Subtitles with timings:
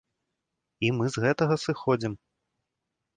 [0.87, 2.13] І мы з гэтага сыходзім.